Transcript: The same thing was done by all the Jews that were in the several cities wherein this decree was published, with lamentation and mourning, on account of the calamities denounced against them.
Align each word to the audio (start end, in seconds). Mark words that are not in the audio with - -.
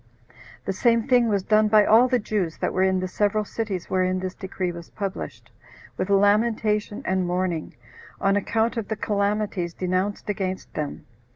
The 0.65 0.73
same 0.73 1.07
thing 1.07 1.27
was 1.29 1.43
done 1.43 1.67
by 1.67 1.85
all 1.85 2.07
the 2.07 2.17
Jews 2.17 2.57
that 2.57 2.73
were 2.73 2.81
in 2.81 3.01
the 3.01 3.07
several 3.07 3.45
cities 3.45 3.87
wherein 3.87 4.17
this 4.17 4.33
decree 4.33 4.71
was 4.71 4.89
published, 4.89 5.51
with 5.95 6.09
lamentation 6.09 7.03
and 7.05 7.27
mourning, 7.27 7.75
on 8.19 8.35
account 8.35 8.77
of 8.77 8.87
the 8.87 8.95
calamities 8.95 9.75
denounced 9.75 10.27
against 10.27 10.73
them. 10.73 11.05